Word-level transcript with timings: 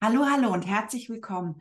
Hallo, 0.00 0.24
hallo 0.30 0.52
und 0.52 0.64
herzlich 0.64 1.10
willkommen. 1.10 1.60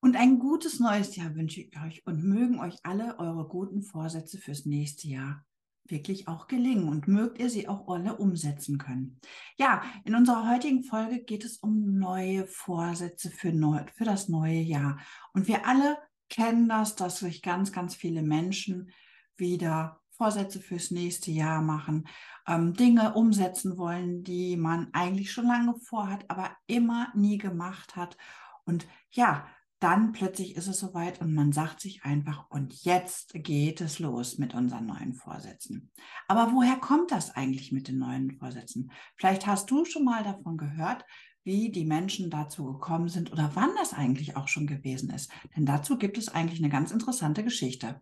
Und 0.00 0.16
ein 0.16 0.38
gutes 0.38 0.80
neues 0.80 1.14
Jahr 1.14 1.34
wünsche 1.34 1.60
ich 1.60 1.78
euch 1.84 2.06
und 2.06 2.24
mögen 2.24 2.58
euch 2.58 2.78
alle 2.84 3.18
eure 3.18 3.46
guten 3.46 3.82
Vorsätze 3.82 4.38
fürs 4.38 4.64
nächste 4.64 5.08
Jahr 5.08 5.44
wirklich 5.84 6.26
auch 6.26 6.46
gelingen 6.46 6.88
und 6.88 7.06
mögt 7.06 7.38
ihr 7.38 7.50
sie 7.50 7.68
auch 7.68 7.86
alle 7.86 8.16
umsetzen 8.16 8.78
können. 8.78 9.20
Ja, 9.58 9.82
in 10.06 10.14
unserer 10.14 10.50
heutigen 10.50 10.84
Folge 10.84 11.22
geht 11.22 11.44
es 11.44 11.58
um 11.58 11.98
neue 11.98 12.46
Vorsätze 12.46 13.30
für, 13.30 13.52
neu, 13.52 13.84
für 13.94 14.04
das 14.04 14.30
neue 14.30 14.60
Jahr. 14.60 14.98
Und 15.34 15.46
wir 15.46 15.66
alle 15.66 15.98
kennen 16.30 16.70
das, 16.70 16.96
dass 16.96 17.18
sich 17.18 17.42
ganz, 17.42 17.72
ganz 17.72 17.94
viele 17.94 18.22
Menschen 18.22 18.90
wieder 19.36 20.00
Vorsätze 20.16 20.60
fürs 20.60 20.90
nächste 20.90 21.30
Jahr 21.30 21.62
machen, 21.62 22.08
ähm, 22.46 22.74
Dinge 22.74 23.14
umsetzen 23.14 23.76
wollen, 23.76 24.22
die 24.24 24.56
man 24.56 24.88
eigentlich 24.92 25.32
schon 25.32 25.46
lange 25.46 25.74
vorhat, 25.80 26.24
aber 26.28 26.56
immer 26.66 27.08
nie 27.14 27.38
gemacht 27.38 27.96
hat. 27.96 28.16
Und 28.64 28.86
ja, 29.10 29.46
dann 29.78 30.12
plötzlich 30.12 30.56
ist 30.56 30.68
es 30.68 30.78
soweit 30.78 31.20
und 31.20 31.34
man 31.34 31.52
sagt 31.52 31.80
sich 31.80 32.04
einfach, 32.04 32.46
und 32.48 32.72
jetzt 32.84 33.32
geht 33.34 33.80
es 33.82 33.98
los 33.98 34.38
mit 34.38 34.54
unseren 34.54 34.86
neuen 34.86 35.12
Vorsätzen. 35.12 35.92
Aber 36.28 36.52
woher 36.52 36.76
kommt 36.76 37.10
das 37.10 37.30
eigentlich 37.32 37.72
mit 37.72 37.88
den 37.88 37.98
neuen 37.98 38.32
Vorsätzen? 38.38 38.90
Vielleicht 39.16 39.46
hast 39.46 39.70
du 39.70 39.84
schon 39.84 40.04
mal 40.04 40.24
davon 40.24 40.56
gehört, 40.56 41.04
wie 41.44 41.70
die 41.70 41.84
Menschen 41.84 42.30
dazu 42.30 42.64
gekommen 42.64 43.08
sind 43.08 43.30
oder 43.32 43.50
wann 43.54 43.70
das 43.78 43.92
eigentlich 43.92 44.36
auch 44.36 44.48
schon 44.48 44.66
gewesen 44.66 45.10
ist. 45.10 45.30
Denn 45.54 45.66
dazu 45.66 45.98
gibt 45.98 46.18
es 46.18 46.28
eigentlich 46.28 46.58
eine 46.58 46.70
ganz 46.70 46.90
interessante 46.90 47.44
Geschichte. 47.44 48.00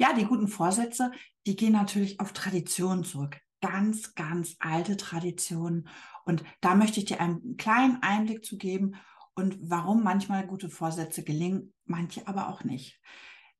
Ja, 0.00 0.14
die 0.14 0.24
guten 0.24 0.48
Vorsätze, 0.48 1.12
die 1.46 1.56
gehen 1.56 1.74
natürlich 1.74 2.20
auf 2.20 2.32
Traditionen 2.32 3.04
zurück. 3.04 3.38
Ganz, 3.60 4.14
ganz 4.14 4.56
alte 4.58 4.96
Traditionen. 4.96 5.88
Und 6.24 6.42
da 6.62 6.74
möchte 6.74 7.00
ich 7.00 7.04
dir 7.04 7.20
einen 7.20 7.58
kleinen 7.58 7.98
Einblick 8.00 8.42
zu 8.42 8.56
geben 8.56 8.94
und 9.34 9.58
warum 9.60 10.02
manchmal 10.02 10.46
gute 10.46 10.70
Vorsätze 10.70 11.22
gelingen, 11.22 11.74
manche 11.84 12.26
aber 12.26 12.48
auch 12.48 12.64
nicht. 12.64 12.98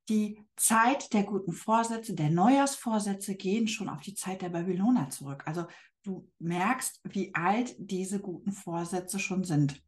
Die 0.08 0.42
Zeit 0.56 1.12
der 1.12 1.24
guten 1.24 1.52
Vorsätze, 1.52 2.14
der 2.14 2.30
Neujahrsvorsätze 2.30 3.34
gehen 3.34 3.68
schon 3.68 3.90
auf 3.90 4.00
die 4.00 4.14
Zeit 4.14 4.40
der 4.40 4.48
Babyloner 4.48 5.10
zurück. 5.10 5.42
Also 5.44 5.66
du 6.04 6.26
merkst, 6.38 7.02
wie 7.04 7.34
alt 7.34 7.74
diese 7.78 8.18
guten 8.18 8.52
Vorsätze 8.52 9.18
schon 9.18 9.44
sind. 9.44 9.82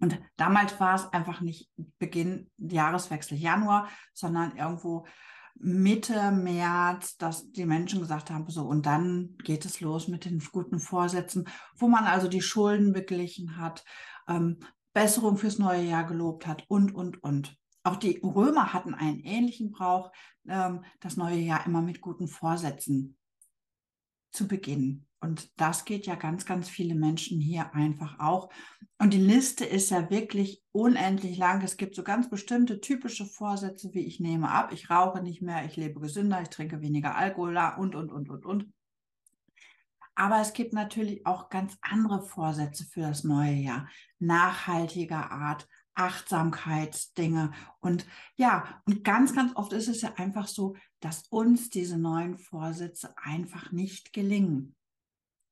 Und 0.00 0.20
damals 0.36 0.78
war 0.80 0.96
es 0.96 1.10
einfach 1.14 1.40
nicht 1.40 1.70
Beginn 1.98 2.50
Jahreswechsel 2.58 3.38
Januar, 3.38 3.88
sondern 4.12 4.54
irgendwo 4.54 5.06
Mitte 5.54 6.32
März, 6.32 7.16
dass 7.16 7.50
die 7.52 7.66
Menschen 7.66 8.00
gesagt 8.00 8.30
haben, 8.30 8.48
so, 8.48 8.64
und 8.64 8.86
dann 8.86 9.36
geht 9.44 9.64
es 9.64 9.80
los 9.80 10.08
mit 10.08 10.24
den 10.24 10.42
guten 10.50 10.80
Vorsätzen, 10.80 11.48
wo 11.76 11.88
man 11.88 12.04
also 12.04 12.28
die 12.28 12.42
Schulden 12.42 12.92
beglichen 12.92 13.56
hat, 13.56 13.84
ähm, 14.28 14.58
Besserung 14.92 15.36
fürs 15.36 15.58
neue 15.58 15.82
Jahr 15.82 16.04
gelobt 16.04 16.46
hat 16.46 16.64
und, 16.68 16.94
und, 16.94 17.22
und. 17.22 17.56
Auch 17.84 17.96
die 17.96 18.20
Römer 18.22 18.72
hatten 18.72 18.94
einen 18.94 19.20
ähnlichen 19.20 19.70
Brauch, 19.70 20.12
ähm, 20.48 20.84
das 21.00 21.16
neue 21.16 21.38
Jahr 21.38 21.66
immer 21.66 21.82
mit 21.82 22.00
guten 22.00 22.28
Vorsätzen 22.28 23.16
zu 24.32 24.48
beginnen. 24.48 25.06
Und 25.20 25.52
das 25.60 25.84
geht 25.84 26.06
ja 26.06 26.16
ganz, 26.16 26.46
ganz 26.46 26.68
viele 26.68 26.96
Menschen 26.96 27.38
hier 27.38 27.74
einfach 27.74 28.18
auch. 28.18 28.50
Und 28.98 29.12
die 29.12 29.18
Liste 29.18 29.64
ist 29.64 29.90
ja 29.90 30.10
wirklich 30.10 30.62
unendlich 30.72 31.38
lang. 31.38 31.62
Es 31.62 31.76
gibt 31.76 31.94
so 31.94 32.02
ganz 32.02 32.28
bestimmte 32.28 32.80
typische 32.80 33.24
Vorsätze, 33.24 33.94
wie 33.94 34.04
ich 34.04 34.18
nehme 34.18 34.50
ab, 34.50 34.72
ich 34.72 34.90
rauche 34.90 35.22
nicht 35.22 35.40
mehr, 35.40 35.64
ich 35.64 35.76
lebe 35.76 36.00
gesünder, 36.00 36.42
ich 36.42 36.48
trinke 36.48 36.80
weniger 36.80 37.16
Alkohol 37.16 37.56
und, 37.78 37.94
und, 37.94 38.10
und, 38.10 38.30
und, 38.30 38.44
und. 38.44 38.72
Aber 40.14 40.40
es 40.40 40.52
gibt 40.52 40.72
natürlich 40.72 41.24
auch 41.24 41.48
ganz 41.48 41.78
andere 41.80 42.22
Vorsätze 42.22 42.84
für 42.84 43.00
das 43.00 43.24
neue 43.24 43.54
Jahr. 43.54 43.88
Nachhaltiger 44.18 45.30
Art, 45.30 45.68
Achtsamkeitsdinge. 45.94 47.52
Und 47.80 48.06
ja, 48.36 48.82
und 48.86 49.04
ganz, 49.04 49.34
ganz 49.34 49.54
oft 49.56 49.72
ist 49.72 49.88
es 49.88 50.02
ja 50.02 50.14
einfach 50.16 50.46
so, 50.46 50.76
dass 51.00 51.24
uns 51.28 51.70
diese 51.70 51.98
neuen 51.98 52.38
Vorsätze 52.38 53.14
einfach 53.16 53.72
nicht 53.72 54.12
gelingen. 54.12 54.74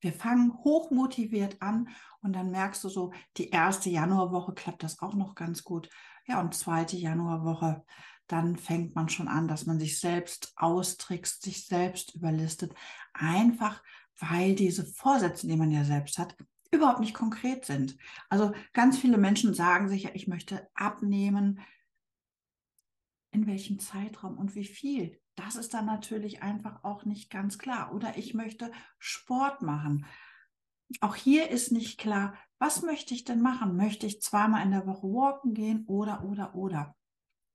Wir 0.00 0.12
fangen 0.12 0.54
hochmotiviert 0.64 1.60
an 1.60 1.88
und 2.22 2.32
dann 2.34 2.50
merkst 2.50 2.82
du 2.84 2.88
so, 2.88 3.12
die 3.36 3.50
erste 3.50 3.90
Januarwoche 3.90 4.54
klappt 4.54 4.82
das 4.82 5.00
auch 5.02 5.14
noch 5.14 5.34
ganz 5.34 5.62
gut. 5.62 5.90
Ja, 6.26 6.40
und 6.40 6.54
zweite 6.54 6.96
Januarwoche, 6.96 7.84
dann 8.26 8.56
fängt 8.56 8.94
man 8.94 9.08
schon 9.08 9.28
an, 9.28 9.48
dass 9.48 9.66
man 9.66 9.78
sich 9.78 9.98
selbst 9.98 10.52
austrickst, 10.56 11.42
sich 11.42 11.66
selbst 11.66 12.14
überlistet. 12.14 12.72
Einfach, 13.12 13.82
weil 14.18 14.54
diese 14.54 14.86
Vorsätze, 14.86 15.46
die 15.46 15.56
man 15.56 15.70
ja 15.70 15.84
selbst 15.84 16.18
hat, 16.18 16.36
überhaupt 16.70 17.00
nicht 17.00 17.14
konkret 17.14 17.64
sind. 17.64 17.96
Also 18.28 18.52
ganz 18.72 18.98
viele 18.98 19.18
Menschen 19.18 19.54
sagen 19.54 19.88
sich 19.88 20.04
ja, 20.04 20.10
ich 20.14 20.28
möchte 20.28 20.68
abnehmen. 20.74 21.60
In 23.32 23.46
welchem 23.46 23.78
Zeitraum 23.78 24.38
und 24.38 24.54
wie 24.54 24.64
viel? 24.64 25.20
Das 25.36 25.56
ist 25.56 25.72
dann 25.74 25.86
natürlich 25.86 26.42
einfach 26.42 26.82
auch 26.84 27.04
nicht 27.04 27.30
ganz 27.30 27.58
klar. 27.58 27.94
Oder 27.94 28.18
ich 28.18 28.34
möchte 28.34 28.72
Sport 28.98 29.62
machen. 29.62 30.04
Auch 31.00 31.14
hier 31.14 31.48
ist 31.48 31.70
nicht 31.70 31.98
klar, 31.98 32.34
was 32.58 32.82
möchte 32.82 33.14
ich 33.14 33.24
denn 33.24 33.40
machen? 33.40 33.76
Möchte 33.76 34.06
ich 34.06 34.20
zweimal 34.20 34.64
in 34.64 34.72
der 34.72 34.86
Woche 34.86 35.06
walken 35.06 35.54
gehen 35.54 35.84
oder, 35.86 36.24
oder, 36.24 36.54
oder? 36.54 36.96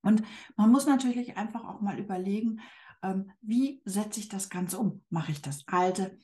Und 0.01 0.23
man 0.55 0.71
muss 0.71 0.85
natürlich 0.85 1.35
einfach 1.35 1.65
auch 1.65 1.81
mal 1.81 1.99
überlegen, 1.99 2.61
ähm, 3.03 3.31
wie 3.41 3.81
setze 3.85 4.19
ich 4.19 4.29
das 4.29 4.49
Ganze 4.49 4.79
um? 4.79 5.03
Mache 5.09 5.31
ich 5.31 5.41
das 5.41 5.63
Alte 5.67 6.17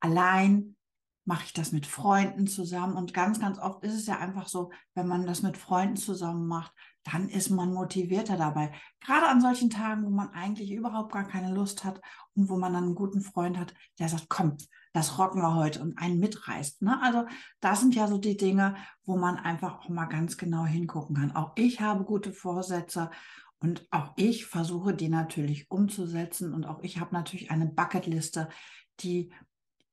allein? 0.00 0.76
Mache 1.24 1.44
ich 1.46 1.52
das 1.52 1.72
mit 1.72 1.86
Freunden 1.86 2.46
zusammen? 2.46 2.96
Und 2.96 3.14
ganz, 3.14 3.40
ganz 3.40 3.58
oft 3.58 3.82
ist 3.82 3.94
es 3.94 4.06
ja 4.06 4.18
einfach 4.18 4.48
so, 4.48 4.70
wenn 4.94 5.06
man 5.06 5.26
das 5.26 5.42
mit 5.42 5.56
Freunden 5.56 5.96
zusammen 5.96 6.46
macht, 6.46 6.72
dann 7.04 7.28
ist 7.28 7.50
man 7.50 7.72
motivierter 7.72 8.36
dabei. 8.36 8.72
Gerade 9.00 9.28
an 9.28 9.40
solchen 9.40 9.70
Tagen, 9.70 10.04
wo 10.04 10.10
man 10.10 10.30
eigentlich 10.30 10.72
überhaupt 10.72 11.12
gar 11.12 11.24
keine 11.24 11.52
Lust 11.52 11.84
hat 11.84 12.00
und 12.34 12.48
wo 12.48 12.56
man 12.56 12.72
dann 12.72 12.84
einen 12.84 12.94
guten 12.94 13.20
Freund 13.20 13.58
hat, 13.58 13.74
der 13.98 14.08
sagt, 14.08 14.28
komm, 14.28 14.56
das 14.94 15.18
rocken 15.18 15.42
wir 15.42 15.54
heute 15.54 15.82
und 15.82 15.98
einen 15.98 16.18
mitreißt. 16.18 16.82
Ne? 16.82 16.98
Also 17.02 17.26
das 17.60 17.80
sind 17.80 17.94
ja 17.94 18.06
so 18.06 18.16
die 18.16 18.36
Dinge, 18.36 18.76
wo 19.04 19.18
man 19.18 19.36
einfach 19.36 19.80
auch 19.80 19.88
mal 19.88 20.06
ganz 20.06 20.36
genau 20.36 20.64
hingucken 20.64 21.16
kann. 21.16 21.36
Auch 21.36 21.52
ich 21.56 21.80
habe 21.80 22.04
gute 22.04 22.32
Vorsätze 22.32 23.10
und 23.58 23.86
auch 23.90 24.12
ich 24.16 24.46
versuche 24.46 24.94
die 24.94 25.08
natürlich 25.08 25.70
umzusetzen 25.70 26.54
und 26.54 26.64
auch 26.64 26.80
ich 26.82 27.00
habe 27.00 27.14
natürlich 27.14 27.50
eine 27.50 27.66
Bucketliste, 27.66 28.48
die 29.00 29.32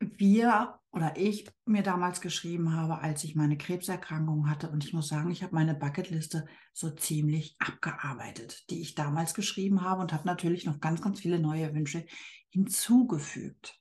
wir 0.02 0.80
oder 0.92 1.16
ich 1.16 1.50
mir 1.66 1.84
damals 1.84 2.20
geschrieben 2.20 2.74
habe, 2.74 3.00
als 3.00 3.24
ich 3.24 3.36
meine 3.36 3.58
Krebserkrankung 3.58 4.50
hatte. 4.50 4.70
Und 4.70 4.84
ich 4.84 4.94
muss 4.94 5.08
sagen, 5.08 5.32
ich 5.32 5.42
habe 5.42 5.56
meine 5.56 5.74
Bucketliste 5.74 6.46
so 6.74 6.90
ziemlich 6.90 7.56
abgearbeitet, 7.60 8.70
die 8.70 8.82
ich 8.82 8.96
damals 8.96 9.34
geschrieben 9.34 9.82
habe 9.82 10.02
und 10.02 10.12
habe 10.12 10.28
natürlich 10.28 10.66
noch 10.66 10.80
ganz, 10.82 11.02
ganz 11.02 11.22
viele 11.22 11.40
neue 11.40 11.74
Wünsche 11.74 12.06
hinzugefügt. 12.50 13.80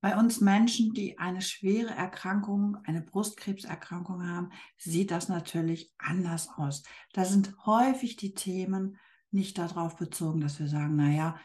Bei 0.00 0.18
uns 0.18 0.40
Menschen, 0.42 0.92
die 0.92 1.18
eine 1.18 1.40
schwere 1.40 1.90
Erkrankung, 1.90 2.76
eine 2.84 3.00
Brustkrebserkrankung 3.00 4.28
haben, 4.28 4.50
sieht 4.76 5.10
das 5.10 5.30
natürlich 5.30 5.92
anders 5.96 6.50
aus. 6.56 6.82
Da 7.14 7.24
sind 7.24 7.56
häufig 7.64 8.16
die 8.16 8.34
Themen 8.34 8.98
nicht 9.30 9.56
darauf 9.58 9.96
bezogen, 9.96 10.40
dass 10.40 10.60
wir 10.60 10.68
sagen, 10.68 10.96
na 10.96 11.10
ja, 11.10 11.40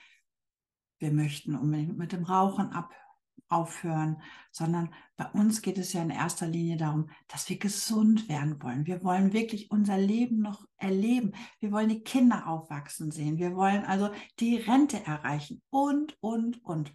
wir 1.00 1.14
möchten 1.14 1.56
unbedingt 1.56 1.98
mit 1.98 2.12
dem 2.12 2.26
Rauchen 2.26 2.74
ab, 2.74 2.92
aufhören, 3.48 4.22
sondern 4.52 4.94
bei 5.16 5.26
uns 5.28 5.62
geht 5.62 5.78
es 5.78 5.94
ja 5.94 6.02
in 6.02 6.10
erster 6.10 6.48
Linie 6.48 6.78
darum, 6.78 7.10
dass 7.28 7.50
wir 7.50 7.58
gesund 7.58 8.28
werden 8.30 8.62
wollen. 8.62 8.86
Wir 8.86 9.04
wollen 9.04 9.34
wirklich 9.34 9.72
unser 9.72 9.98
Leben 9.98 10.40
noch 10.40 10.68
erleben. 10.78 11.34
Wir 11.60 11.72
wollen 11.72 11.90
die 11.90 12.04
Kinder 12.04 12.48
aufwachsen 12.48 13.12
sehen. 13.12 13.38
Wir 13.38 13.56
wollen 13.56 13.86
also 13.86 14.10
die 14.40 14.58
Rente 14.58 15.06
erreichen 15.06 15.62
und, 15.70 16.18
und, 16.22 16.64
und. 16.64 16.94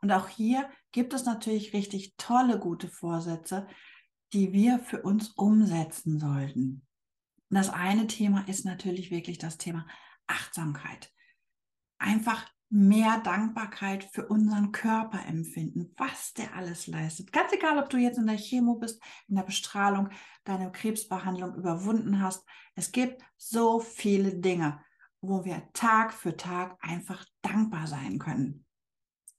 Und 0.00 0.12
auch 0.12 0.28
hier 0.28 0.68
gibt 0.92 1.12
es 1.14 1.24
natürlich 1.24 1.72
richtig 1.72 2.14
tolle, 2.16 2.58
gute 2.58 2.88
Vorsätze, 2.88 3.66
die 4.32 4.52
wir 4.52 4.78
für 4.78 5.02
uns 5.02 5.30
umsetzen 5.30 6.18
sollten. 6.18 6.86
Das 7.50 7.70
eine 7.70 8.06
Thema 8.06 8.46
ist 8.46 8.64
natürlich 8.64 9.10
wirklich 9.10 9.38
das 9.38 9.56
Thema 9.56 9.86
Achtsamkeit. 10.26 11.12
Einfach 11.98 12.46
mehr 12.70 13.20
Dankbarkeit 13.20 14.04
für 14.04 14.26
unseren 14.26 14.72
Körper 14.72 15.24
empfinden, 15.26 15.94
was 15.96 16.34
der 16.34 16.54
alles 16.54 16.86
leistet. 16.86 17.32
Ganz 17.32 17.52
egal, 17.52 17.78
ob 17.78 17.88
du 17.88 17.96
jetzt 17.96 18.18
in 18.18 18.26
der 18.26 18.36
Chemo 18.36 18.74
bist, 18.74 19.02
in 19.26 19.36
der 19.36 19.42
Bestrahlung, 19.42 20.10
deine 20.44 20.70
Krebsbehandlung 20.70 21.54
überwunden 21.54 22.20
hast. 22.20 22.44
Es 22.74 22.92
gibt 22.92 23.22
so 23.36 23.80
viele 23.80 24.34
Dinge, 24.34 24.82
wo 25.20 25.44
wir 25.44 25.68
Tag 25.72 26.12
für 26.12 26.36
Tag 26.36 26.76
einfach 26.80 27.24
dankbar 27.42 27.86
sein 27.86 28.18
können. 28.18 28.66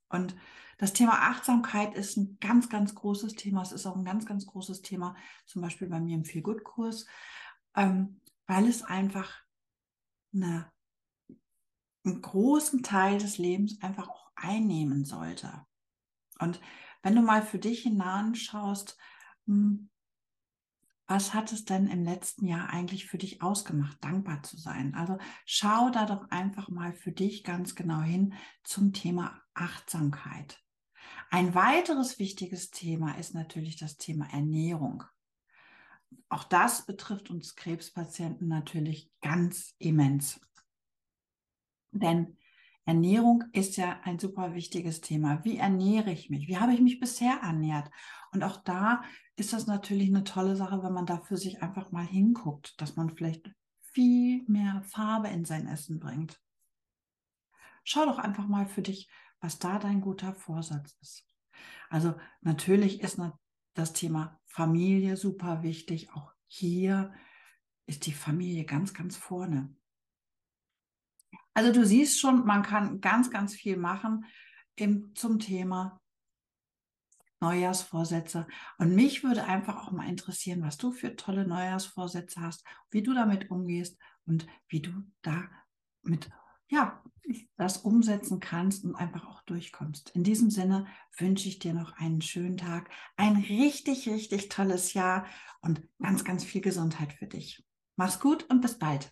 Und 0.10 0.36
das 0.80 0.94
Thema 0.94 1.30
Achtsamkeit 1.30 1.94
ist 1.94 2.18
ein 2.18 2.38
ganz, 2.40 2.70
ganz 2.70 2.96
großes 2.96 3.36
Thema. 3.36 3.62
Es 3.62 3.72
ist 3.72 3.86
auch 3.86 3.96
ein 3.96 4.06
ganz, 4.06 4.26
ganz 4.26 4.48
großes 4.48 4.82
Thema, 4.82 5.16
zum 5.46 5.62
Beispiel 5.62 5.88
bei 5.88 6.00
mir 6.00 6.16
im 6.16 6.26
Feel-Good-Kurs, 6.26 7.06
ähm, 7.76 8.22
weil 8.48 8.68
es 8.68 8.82
einfach 8.82 9.44
eine 10.34 10.72
einen 12.10 12.22
großen 12.22 12.84
Teil 12.84 13.18
des 13.18 13.38
Lebens 13.38 13.82
einfach 13.82 14.10
auch 14.10 14.32
einnehmen 14.36 15.06
sollte. 15.06 15.66
Und 16.40 16.60
wenn 17.02 17.16
du 17.16 17.22
mal 17.22 17.42
für 17.42 17.60
dich 17.60 17.84
hineinschaust, 17.84 18.98
hm, 19.46 19.90
was 21.08 21.34
hat 21.34 21.52
es 21.52 21.66
denn 21.66 21.88
im 21.88 22.04
letzten 22.04 22.46
Jahr 22.46 22.70
eigentlich 22.70 23.08
für 23.08 23.18
dich 23.18 23.42
ausgemacht, 23.42 23.98
dankbar 24.04 24.44
zu 24.44 24.58
sein? 24.58 24.94
Also 24.94 25.18
schau 25.44 25.90
da 25.90 26.06
doch 26.06 26.30
einfach 26.30 26.70
mal 26.70 26.94
für 26.94 27.12
dich 27.12 27.44
ganz 27.44 27.74
genau 27.74 28.02
hin 28.02 28.36
zum 28.64 28.94
Thema 28.94 29.42
Achtsamkeit. 29.56 30.64
Ein 31.32 31.56
weiteres 31.56 32.20
wichtiges 32.20 32.70
Thema 32.70 33.18
ist 33.18 33.34
natürlich 33.34 33.76
das 33.76 33.98
Thema 33.98 34.32
Ernährung. 34.32 35.04
Auch 36.30 36.44
das 36.44 36.86
betrifft 36.86 37.32
uns 37.32 37.56
Krebspatienten 37.56 38.48
natürlich 38.48 39.12
ganz 39.22 39.74
immens. 39.80 40.40
Denn 41.92 42.38
Ernährung 42.86 43.44
ist 43.52 43.78
ja 43.78 44.00
ein 44.04 44.18
super 44.18 44.56
wichtiges 44.56 45.02
Thema. 45.02 45.44
Wie 45.44 45.58
ernähre 45.58 46.12
ich 46.12 46.30
mich? 46.30 46.48
Wie 46.48 46.58
habe 46.58 46.74
ich 46.74 46.82
mich 46.82 47.00
bisher 47.00 47.40
ernährt? 47.44 47.90
Und 48.32 48.44
auch 48.44 48.58
da 48.64 49.04
ist 49.36 49.54
das 49.54 49.68
natürlich 49.68 50.10
eine 50.10 50.24
tolle 50.24 50.56
Sache, 50.56 50.82
wenn 50.84 50.94
man 50.94 51.06
da 51.06 51.20
für 51.20 51.38
sich 51.38 51.62
einfach 51.62 51.92
mal 51.92 52.06
hinguckt, 52.06 52.80
dass 52.82 52.96
man 52.96 53.16
vielleicht 53.16 53.52
viel 53.94 54.44
mehr 54.48 54.82
Farbe 54.84 55.28
in 55.28 55.46
sein 55.46 55.68
Essen 55.68 56.00
bringt. 56.00 56.42
Schau 57.84 58.06
doch 58.06 58.20
einfach 58.20 58.48
mal 58.48 58.68
für 58.68 58.82
dich, 58.82 59.10
was 59.40 59.60
da 59.60 59.80
dein 59.80 60.02
guter 60.02 60.34
Vorsatz 60.34 60.98
ist. 61.02 61.26
Also 61.90 62.16
natürlich 62.42 63.02
ist 63.02 63.20
das 63.74 63.94
Thema 63.94 64.40
Familie 64.46 65.16
super 65.18 65.64
wichtig. 65.64 66.12
Auch 66.14 66.34
hier 66.48 67.14
ist 67.86 68.06
die 68.06 68.14
Familie 68.14 68.66
ganz, 68.66 68.94
ganz 68.94 69.16
vorne. 69.16 69.76
Also 71.54 71.72
du 71.72 71.86
siehst 71.86 72.20
schon, 72.20 72.46
man 72.46 72.64
kann 72.64 73.02
ganz, 73.02 73.30
ganz 73.30 73.54
viel 73.54 73.78
machen 73.78 74.26
im, 74.76 75.14
zum 75.16 75.40
Thema 75.40 76.02
Neujahrsvorsätze. 77.42 78.48
Und 78.78 78.96
mich 78.96 79.24
würde 79.24 79.46
einfach 79.46 79.78
auch 79.78 79.92
mal 79.92 80.08
interessieren, 80.08 80.62
was 80.62 80.78
du 80.78 80.92
für 80.92 81.16
tolle 81.16 81.48
Neujahrsvorsätze 81.48 82.42
hast, 82.42 82.66
wie 82.92 83.02
du 83.02 83.14
damit 83.14 83.50
umgehst 83.50 83.98
und 84.26 84.48
wie 84.68 84.82
du 84.82 84.92
damit 85.22 86.30
ja, 86.70 87.04
das 87.58 87.78
umsetzen 87.78 88.40
kannst 88.40 88.86
und 88.86 88.96
einfach 88.96 89.26
auch 89.28 89.42
durchkommst. 89.44 90.12
In 90.12 90.24
diesem 90.24 90.50
Sinne 90.50 90.88
wünsche 91.18 91.48
ich 91.48 91.60
dir 91.60 91.74
noch 91.74 91.94
einen 91.98 92.22
schönen 92.22 92.58
Tag, 92.58 92.90
ein 93.18 93.38
richtig, 93.38 94.08
richtig 94.08 94.50
tolles 94.50 94.94
Jahr 94.94 95.26
und 95.62 95.82
ganz, 96.00 96.24
ganz 96.24 96.44
viel 96.44 96.62
Gesundheit 96.62 97.14
für 97.14 97.28
dich. 97.28 97.64
Mach's 97.96 98.20
gut 98.20 98.44
und 98.50 98.62
bis 98.62 98.78
bald. 98.78 99.12